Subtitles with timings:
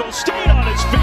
[0.00, 1.00] Michael stayed on his feet.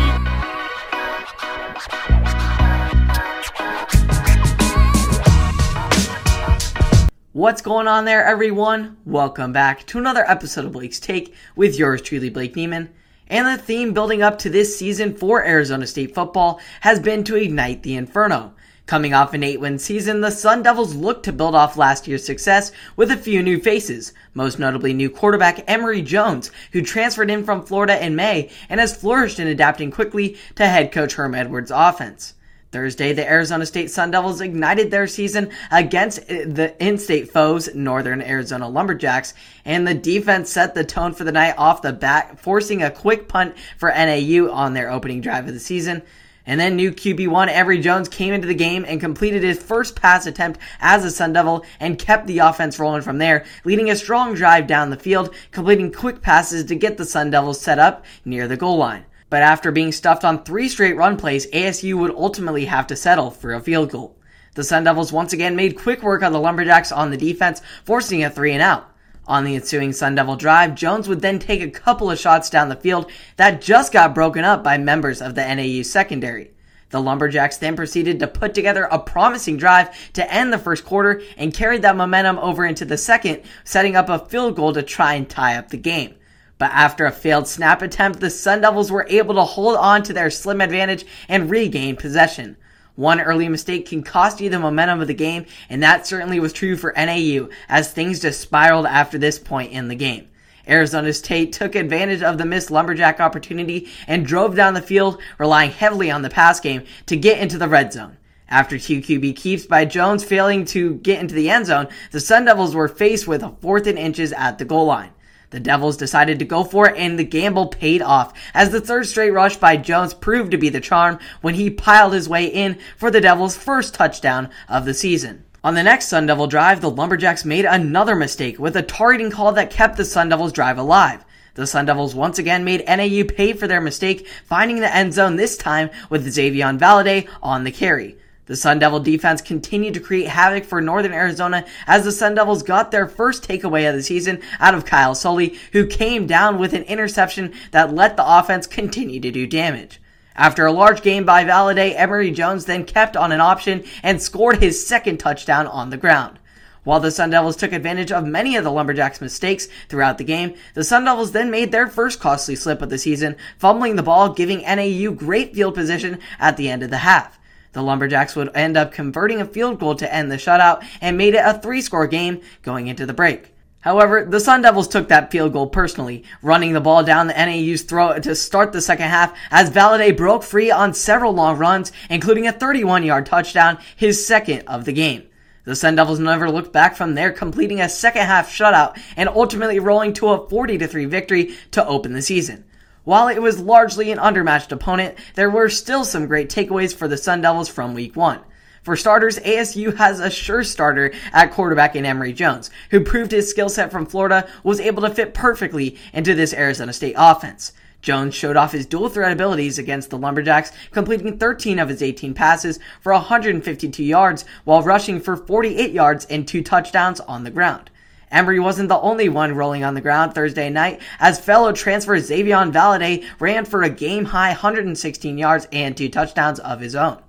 [7.33, 8.97] What's going on there, everyone?
[9.05, 12.89] Welcome back to another episode of Blake's Take with yours truly, Blake Neiman.
[13.27, 17.35] And the theme building up to this season for Arizona State football has been to
[17.35, 18.55] ignite the inferno.
[18.87, 22.25] Coming off an 8 win season, the Sun Devils look to build off last year's
[22.25, 27.43] success with a few new faces, most notably new quarterback Emory Jones, who transferred in
[27.43, 31.69] from Florida in May and has flourished in adapting quickly to head coach Herm Edwards'
[31.69, 32.35] offense.
[32.71, 38.69] Thursday, the Arizona State Sun Devils ignited their season against the in-state foes, Northern Arizona
[38.69, 39.33] Lumberjacks,
[39.65, 43.27] and the defense set the tone for the night off the bat, forcing a quick
[43.27, 46.03] punt for NAU on their opening drive of the season.
[46.47, 50.25] And then new QB1 Emory Jones came into the game and completed his first pass
[50.25, 54.33] attempt as a Sun Devil and kept the offense rolling from there, leading a strong
[54.33, 58.47] drive down the field, completing quick passes to get the Sun Devils set up near
[58.47, 59.05] the goal line.
[59.29, 63.29] But after being stuffed on three straight run plays, ASU would ultimately have to settle
[63.29, 64.15] for a field goal.
[64.53, 68.23] The Sun Devils once again made quick work of the Lumberjacks on the defense, forcing
[68.23, 68.89] a three and out.
[69.27, 72.69] On the ensuing Sun Devil drive, Jones would then take a couple of shots down
[72.69, 76.51] the field that just got broken up by members of the NAU secondary.
[76.91, 81.21] The Lumberjacks then proceeded to put together a promising drive to end the first quarter
[81.35, 85.15] and carried that momentum over into the second, setting up a field goal to try
[85.15, 86.15] and tie up the game.
[86.57, 90.13] But after a failed snap attempt, the Sun Devils were able to hold on to
[90.13, 92.55] their slim advantage and regain possession.
[92.97, 96.51] One early mistake can cost you the momentum of the game, and that certainly was
[96.51, 100.29] true for NAU as things just spiraled after this point in the game.
[100.67, 105.69] Arizona State took advantage of the missed Lumberjack opportunity and drove down the field, relying
[105.69, 108.17] heavily on the pass game to get into the red zone.
[108.49, 112.45] After two QB keeps by Jones failing to get into the end zone, the Sun
[112.45, 115.11] Devils were faced with a fourth and inches at the goal line.
[115.49, 119.05] The Devils decided to go for it, and the gamble paid off as the third
[119.07, 122.77] straight rush by Jones proved to be the charm when he piled his way in
[122.97, 125.45] for the Devils' first touchdown of the season.
[125.63, 129.53] On the next Sun Devil drive, the Lumberjacks made another mistake with a targeting call
[129.53, 131.23] that kept the Sun Devils drive alive.
[131.55, 135.37] The Sun Devils once again made NAU pay for their mistake, finding the end zone
[135.37, 138.17] this time with Xazavian Valladay on the carry.
[138.47, 142.63] The Sun Devil defense continued to create havoc for Northern Arizona as the Sun Devils
[142.63, 146.73] got their first takeaway of the season out of Kyle Soelle, who came down with
[146.73, 149.99] an interception that let the offense continue to do damage.
[150.33, 154.59] After a large game by Valladay, Emory Jones then kept on an option and scored
[154.59, 156.39] his second touchdown on the ground.
[156.85, 160.53] While the Sun Devils took advantage of many of the Lumberjacks' mistakes throughout the game,
[160.73, 164.31] the Sun Devils then made their first costly slip of the season, fumbling the ball,
[164.31, 167.37] giving NAU great field position at the end of the half.
[167.73, 171.33] The Lumberjacks would end up converting a field goal to end the shutout and made
[171.33, 173.53] it a three score game going into the break.
[173.81, 177.83] However, the Sun Devils took that field goal personally, running the ball down the NAU's
[177.83, 182.47] throat to start the second half as Valladay broke free on several long runs, including
[182.47, 185.23] a 31 yard touchdown, his second of the game.
[185.63, 189.79] The Sun Devils never looked back from there, completing a second half shutout and ultimately
[189.79, 192.63] rolling to a 40 3 victory to open the season.
[193.07, 197.15] While it was largely an undermatched opponent, there were still some great takeaways for the
[197.15, 198.41] Sun Devils from week one.
[198.83, 203.49] For starters, ASU has a sure starter at quarterback in Emory Jones, who proved his
[203.49, 207.71] skill set from Florida was able to fit perfectly into this Arizona State offense.
[208.01, 212.33] Jones showed off his dual threat abilities against the Lumberjacks, completing 13 of his 18
[212.33, 217.89] passes for 152 yards while rushing for 48 yards and two touchdowns on the ground.
[218.31, 222.73] Emory wasn't the only one rolling on the ground Thursday night, as fellow transfer Xazavian
[222.73, 227.19] Valladay ran for a game high 116 yards and two touchdowns of his own.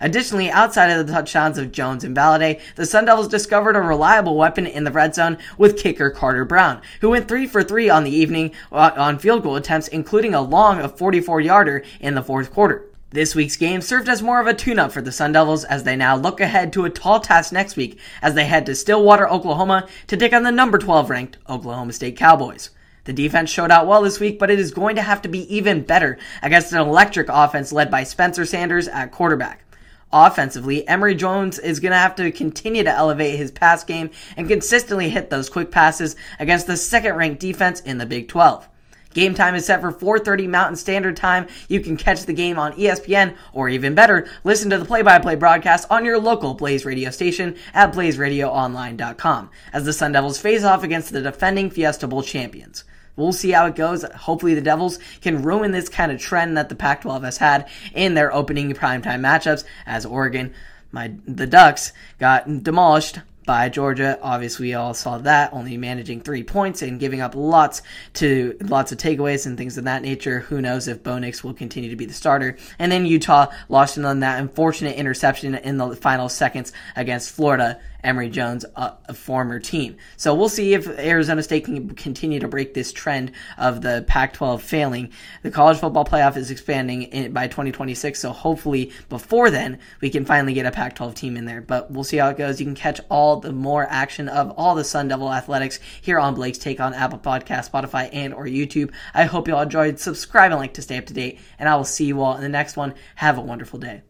[0.00, 4.36] Additionally, outside of the touchdowns of Jones and Valladay, the Sun Devils discovered a reliable
[4.36, 8.04] weapon in the red zone with kicker Carter Brown, who went 3 for 3 on
[8.04, 12.22] the evening uh, on field goal attempts, including a long of 44 yarder in the
[12.22, 12.84] fourth quarter.
[13.10, 15.96] This week's game served as more of a tune-up for the Sun Devils as they
[15.96, 19.88] now look ahead to a tall task next week as they head to Stillwater, Oklahoma
[20.08, 22.68] to take on the number 12 ranked Oklahoma State Cowboys.
[23.04, 25.52] The defense showed out well this week, but it is going to have to be
[25.54, 29.64] even better against an electric offense led by Spencer Sanders at quarterback.
[30.12, 34.48] Offensively, Emory Jones is going to have to continue to elevate his pass game and
[34.48, 38.68] consistently hit those quick passes against the second ranked defense in the Big 12.
[39.14, 41.46] Game time is set for 4:30 Mountain Standard Time.
[41.68, 45.86] You can catch the game on ESPN or even better, listen to the play-by-play broadcast
[45.90, 51.12] on your local Blaze radio station at blazeradioonline.com as the Sun Devils face off against
[51.12, 52.84] the defending Fiesta Bowl champions.
[53.16, 54.04] We'll see how it goes.
[54.04, 58.14] Hopefully the Devils can ruin this kind of trend that the Pac-12 has had in
[58.14, 60.54] their opening primetime matchups as Oregon,
[60.92, 64.18] my the Ducks got demolished by Georgia.
[64.20, 67.80] Obviously, we all saw that only managing three points and giving up lots
[68.12, 70.40] to lots of takeaways and things of that nature.
[70.40, 72.58] Who knows if Bo Nix will continue to be the starter?
[72.78, 77.80] And then Utah lost on that unfortunate interception in the final seconds against Florida.
[78.02, 79.96] Emory Jones, a, a, former team.
[80.16, 84.34] So we'll see if Arizona State can continue to break this trend of the Pac
[84.34, 85.10] 12 failing.
[85.42, 90.24] The college football playoff is expanding in, by 2026, so hopefully before then we can
[90.24, 91.60] finally get a Pac 12 team in there.
[91.60, 92.60] But we'll see how it goes.
[92.60, 96.34] You can catch all the more action of all the Sun Devil athletics here on
[96.34, 98.92] Blake's Take on Apple Podcast, Spotify, and or YouTube.
[99.12, 99.98] I hope you all enjoyed.
[99.98, 102.42] Subscribe and like to stay up to date, and I will see you all in
[102.42, 102.94] the next one.
[103.16, 104.02] Have a wonderful day.